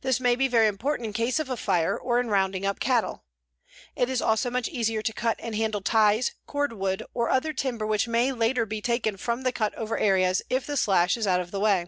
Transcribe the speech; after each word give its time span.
This 0.00 0.18
may 0.18 0.34
be 0.34 0.48
very 0.48 0.66
important 0.66 1.06
in 1.06 1.12
case 1.12 1.38
of 1.38 1.48
a 1.48 1.56
fire 1.56 1.96
or 1.96 2.18
in 2.18 2.26
rounding 2.26 2.66
up 2.66 2.80
cattle. 2.80 3.22
It 3.94 4.10
is 4.10 4.20
also 4.20 4.50
much 4.50 4.66
easier 4.66 5.00
to 5.00 5.12
cut 5.12 5.36
and 5.38 5.54
handle 5.54 5.80
ties, 5.80 6.32
cordwood, 6.44 7.04
or 7.14 7.28
other 7.30 7.52
timber 7.52 7.86
which 7.86 8.08
may 8.08 8.32
later 8.32 8.66
be 8.66 8.80
taken 8.82 9.16
from 9.16 9.42
the 9.44 9.52
cut 9.52 9.72
over 9.76 9.96
areas 9.96 10.42
if 10.50 10.66
the 10.66 10.76
slash 10.76 11.16
is 11.16 11.28
out 11.28 11.38
of 11.38 11.52
the 11.52 11.60
way. 11.60 11.86